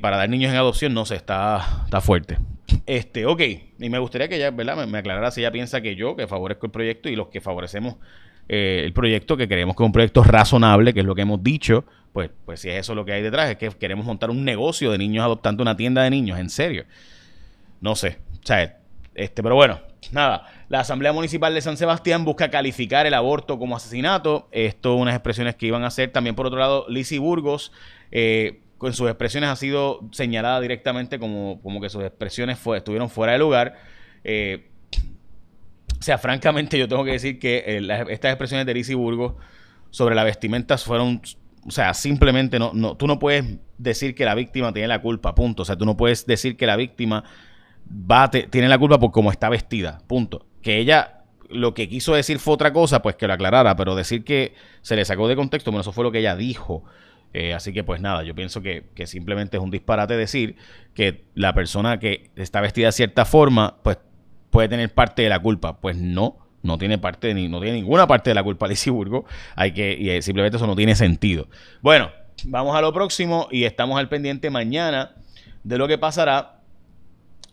para 0.01 0.17
dar 0.17 0.29
niños 0.29 0.51
en 0.51 0.57
adopción, 0.57 0.93
no 0.93 1.05
sé, 1.05 1.15
está, 1.15 1.83
está 1.85 2.01
fuerte. 2.01 2.37
Este, 2.85 3.25
ok, 3.25 3.41
y 3.79 3.89
me 3.89 3.97
gustaría 3.99 4.27
que 4.27 4.35
ella, 4.35 4.51
¿verdad? 4.51 4.75
Me, 4.75 4.85
me 4.85 4.97
aclarara 4.97 5.31
si 5.31 5.41
ella 5.41 5.51
piensa 5.51 5.79
que 5.81 5.95
yo, 5.95 6.15
que 6.15 6.27
favorezco 6.27 6.65
el 6.65 6.71
proyecto 6.71 7.07
y 7.07 7.15
los 7.15 7.29
que 7.29 7.39
favorecemos 7.39 7.95
eh, 8.51 8.81
el 8.83 8.93
proyecto, 8.93 9.37
que 9.37 9.47
creemos 9.47 9.75
que 9.75 9.83
es 9.83 9.85
un 9.85 9.91
proyecto 9.91 10.23
razonable, 10.23 10.91
que 10.91 11.01
es 11.01 11.05
lo 11.05 11.13
que 11.13 11.21
hemos 11.21 11.43
dicho, 11.43 11.85
pues, 12.11 12.31
pues 12.45 12.59
si 12.59 12.69
es 12.69 12.79
eso 12.79 12.95
lo 12.95 13.05
que 13.05 13.13
hay 13.13 13.21
detrás, 13.21 13.47
es 13.51 13.57
que 13.57 13.69
queremos 13.69 14.07
montar 14.07 14.31
un 14.31 14.43
negocio 14.43 14.91
de 14.91 14.97
niños 14.97 15.23
adoptando 15.23 15.61
una 15.61 15.77
tienda 15.77 16.01
de 16.01 16.09
niños, 16.09 16.39
en 16.39 16.49
serio. 16.49 16.85
No 17.79 17.95
sé, 17.95 18.17
o 18.43 18.45
sea, 18.45 18.78
este, 19.15 19.43
pero 19.43 19.55
bueno, 19.55 19.79
nada. 20.11 20.45
La 20.69 20.81
Asamblea 20.81 21.11
Municipal 21.11 21.53
de 21.53 21.61
San 21.61 21.77
Sebastián 21.77 22.25
busca 22.25 22.49
calificar 22.49 23.05
el 23.05 23.13
aborto 23.13 23.59
como 23.59 23.75
asesinato. 23.75 24.47
Esto, 24.51 24.95
unas 24.95 25.15
expresiones 25.15 25.55
que 25.55 25.67
iban 25.67 25.83
a 25.83 25.87
hacer. 25.87 26.11
También, 26.11 26.35
por 26.35 26.45
otro 26.45 26.59
lado, 26.59 26.85
Lizzie 26.87 27.19
Burgos, 27.19 27.71
eh, 28.11 28.61
con 28.77 28.93
sus 28.93 29.09
expresiones 29.09 29.49
ha 29.49 29.55
sido 29.55 30.07
señalada 30.11 30.61
directamente 30.61 31.19
como, 31.19 31.59
como 31.61 31.81
que 31.81 31.89
sus 31.89 32.03
expresiones 32.03 32.59
estuvieron 32.75 33.09
fuera 33.09 33.33
de 33.33 33.39
lugar. 33.39 33.75
Eh, 34.23 34.69
o 35.99 36.01
sea, 36.01 36.17
francamente 36.17 36.77
yo 36.77 36.87
tengo 36.87 37.03
que 37.03 37.11
decir 37.11 37.39
que 37.39 37.63
eh, 37.65 38.07
estas 38.09 38.31
expresiones 38.31 38.65
de 38.65 38.73
Lizzie 38.73 38.95
Burgos 38.95 39.33
sobre 39.89 40.15
la 40.15 40.23
vestimenta 40.23 40.77
fueron, 40.77 41.21
o 41.65 41.71
sea, 41.71 41.93
simplemente 41.93 42.57
no, 42.57 42.71
no, 42.73 42.95
tú 42.95 43.05
no 43.05 43.19
puedes 43.19 43.57
decir 43.77 44.15
que 44.15 44.23
la 44.23 44.33
víctima 44.33 44.71
tiene 44.71 44.87
la 44.87 45.01
culpa, 45.01 45.35
punto. 45.35 45.63
O 45.63 45.65
sea, 45.65 45.75
tú 45.75 45.85
no 45.85 45.97
puedes 45.97 46.25
decir 46.25 46.55
que 46.55 46.65
la 46.65 46.77
víctima 46.77 47.25
va 47.89 48.29
tiene 48.29 48.67
la 48.67 48.77
culpa 48.77 48.99
por 48.99 49.11
cómo 49.11 49.31
está 49.31 49.49
vestida, 49.49 49.99
punto. 50.07 50.45
Que 50.61 50.77
ella 50.77 51.23
lo 51.49 51.73
que 51.73 51.89
quiso 51.89 52.13
decir 52.13 52.39
fue 52.39 52.53
otra 52.53 52.73
cosa, 52.73 53.01
pues 53.01 53.15
que 53.15 53.27
lo 53.27 53.33
aclarara, 53.33 53.75
pero 53.75 53.95
decir 53.95 54.23
que 54.23 54.53
se 54.81 54.95
le 54.95 55.03
sacó 55.05 55.27
de 55.27 55.35
contexto, 55.35 55.71
bueno, 55.71 55.81
eso 55.81 55.91
fue 55.91 56.03
lo 56.03 56.11
que 56.11 56.19
ella 56.19 56.35
dijo. 56.35 56.83
Eh, 57.33 57.53
así 57.53 57.73
que 57.73 57.83
pues 57.83 58.01
nada, 58.01 58.23
yo 58.23 58.33
pienso 58.33 58.61
que, 58.61 58.85
que, 58.95 59.05
simplemente 59.05 59.57
es 59.57 59.63
un 59.63 59.69
disparate 59.69 60.17
decir 60.17 60.55
que 60.95 61.25
la 61.35 61.53
persona 61.53 61.99
que 61.99 62.31
está 62.35 62.59
vestida 62.59 62.87
de 62.87 62.91
cierta 62.91 63.23
forma, 63.23 63.77
pues 63.83 63.99
puede 64.49 64.67
tener 64.67 64.93
parte 64.93 65.21
de 65.21 65.29
la 65.29 65.39
culpa. 65.39 65.79
Pues 65.79 65.97
no, 65.97 66.37
no 66.61 66.77
tiene 66.77 66.97
parte 66.97 67.33
ni 67.33 67.47
no 67.47 67.59
tiene 67.61 67.77
ninguna 67.77 68.07
parte 68.07 68.29
de 68.29 68.33
la 68.33 68.43
culpa 68.43 68.67
de 68.69 68.91
Burgo. 68.91 69.25
Hay 69.55 69.73
que 69.73 69.95
y 69.97 70.09
eh, 70.09 70.21
simplemente 70.21 70.57
eso 70.57 70.67
no 70.67 70.75
tiene 70.75 70.95
sentido. 70.95 71.47
Bueno, 71.81 72.11
vamos 72.45 72.75
a 72.75 72.81
lo 72.81 72.93
próximo 72.93 73.47
y 73.51 73.63
estamos 73.63 73.99
al 73.99 74.09
pendiente 74.09 74.49
mañana 74.49 75.15
de 75.63 75.77
lo 75.77 75.87
que 75.87 75.97
pasará. 75.97 76.58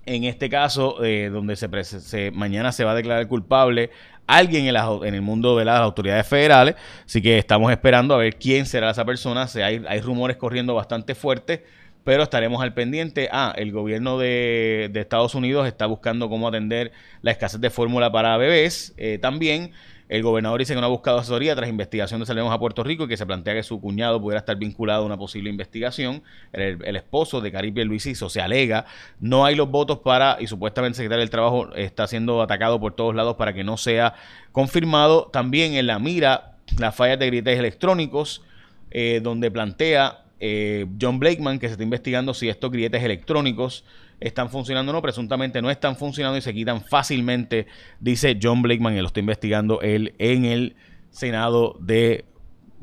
En 0.06 0.24
este 0.24 0.48
caso, 0.48 1.04
eh, 1.04 1.30
donde 1.32 1.56
se, 1.56 2.30
mañana 2.30 2.72
se 2.72 2.84
va 2.84 2.92
a 2.92 2.94
declarar 2.94 3.26
culpable 3.26 3.90
alguien 4.26 4.66
en, 4.66 4.76
en, 4.76 5.14
el 5.14 5.22
mundo 5.22 5.56
de 5.56 5.64
las 5.64 5.80
autoridades 5.80 6.26
federales. 6.26 6.76
Así 7.04 7.20
que 7.20 7.38
estamos 7.38 7.70
esperando 7.70 8.14
a 8.14 8.18
ver 8.18 8.36
quién 8.36 8.66
será 8.66 8.90
esa 8.90 9.04
persona. 9.04 9.48
hay, 9.56 9.84
hay 9.86 10.00
rumores 10.00 10.36
corriendo 10.36 10.74
bastante 10.74 11.14
fuertes 11.14 11.60
pero 12.06 12.22
estaremos 12.22 12.62
al 12.62 12.72
pendiente. 12.72 13.28
Ah, 13.32 13.52
el 13.56 13.72
gobierno 13.72 14.16
de, 14.16 14.88
Estados 14.94 15.34
Unidos 15.34 15.66
está 15.66 15.86
buscando 15.86 16.28
cómo 16.28 16.46
atender 16.46 16.92
la 17.20 17.32
escasez 17.32 17.60
de 17.60 17.68
fórmula 17.68 18.12
para 18.12 18.36
bebés. 18.36 18.94
Eh, 18.96 19.18
también 19.20 19.72
el 20.08 20.22
gobernador 20.22 20.60
dice 20.60 20.72
que 20.72 20.80
no 20.80 20.86
ha 20.86 20.88
buscado 20.88 21.18
asesoría 21.18 21.56
tras 21.56 21.68
investigación 21.68 22.20
de 22.20 22.26
Salimos 22.26 22.52
a 22.52 22.60
Puerto 22.60 22.84
Rico 22.84 23.02
y 23.02 23.08
que 23.08 23.16
se 23.16 23.26
plantea 23.26 23.54
que 23.54 23.64
su 23.64 23.80
cuñado 23.80 24.20
pudiera 24.20 24.38
estar 24.38 24.56
vinculado 24.56 25.02
a 25.02 25.06
una 25.06 25.16
posible 25.16 25.50
investigación. 25.50 26.22
El, 26.52 26.94
esposo 26.94 27.40
de 27.40 27.50
Caribe 27.50 27.84
Luisiso 27.84 28.28
se 28.28 28.40
alega. 28.40 28.86
No 29.18 29.44
hay 29.44 29.56
los 29.56 29.68
votos 29.68 29.98
para, 29.98 30.36
y 30.38 30.46
supuestamente 30.46 30.90
el 30.92 30.96
secretario 30.98 31.22
del 31.22 31.30
Trabajo 31.30 31.74
está 31.74 32.06
siendo 32.06 32.40
atacado 32.40 32.78
por 32.78 32.94
todos 32.94 33.16
lados 33.16 33.34
para 33.34 33.52
que 33.52 33.64
no 33.64 33.76
sea 33.78 34.14
confirmado. 34.52 35.28
También 35.32 35.74
en 35.74 35.88
la 35.88 35.98
mira 35.98 36.52
las 36.78 36.94
fallas 36.94 37.18
de 37.18 37.26
grilletes 37.26 37.58
electrónicos, 37.58 38.44
eh, 38.92 39.18
donde 39.24 39.50
plantea 39.50 40.20
eh, 40.40 40.86
John 41.00 41.18
Blakeman, 41.18 41.58
que 41.58 41.68
se 41.68 41.72
está 41.72 41.84
investigando 41.84 42.34
si 42.34 42.48
estos 42.48 42.70
grilletes 42.70 43.02
electrónicos 43.02 43.84
están 44.20 44.50
funcionando 44.50 44.92
o 44.92 44.94
no. 44.94 45.02
Presuntamente 45.02 45.62
no 45.62 45.70
están 45.70 45.96
funcionando 45.96 46.38
y 46.38 46.42
se 46.42 46.54
quitan 46.54 46.82
fácilmente, 46.82 47.66
dice 48.00 48.38
John 48.40 48.62
Blakeman, 48.62 48.94
y 48.96 49.00
lo 49.00 49.06
está 49.06 49.20
investigando 49.20 49.80
él 49.80 50.14
en 50.18 50.44
el 50.44 50.76
Senado 51.10 51.76
de 51.80 52.24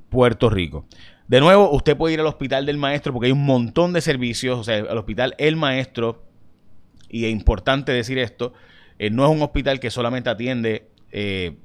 Puerto 0.10 0.50
Rico. 0.50 0.86
De 1.28 1.40
nuevo, 1.40 1.72
usted 1.72 1.96
puede 1.96 2.16
ir 2.16 2.20
al 2.20 2.28
hospital 2.28 2.66
del 2.66 2.78
maestro 2.78 3.14
porque 3.14 3.28
hay 3.28 3.32
un 3.32 3.46
montón 3.46 3.94
de 3.94 4.02
servicios, 4.02 4.60
o 4.60 4.64
sea, 4.64 4.78
al 4.78 4.98
hospital 4.98 5.36
El 5.38 5.56
Maestro, 5.56 6.24
y 7.10 7.26
es 7.26 7.32
importante 7.32 7.92
decir 7.92 8.18
esto, 8.18 8.54
eh, 9.00 9.10
no 9.10 9.24
es 9.26 9.32
un 9.32 9.42
hospital 9.42 9.80
que 9.80 9.90
solamente 9.90 10.30
atiende 10.30 10.90
eh, 11.12 11.58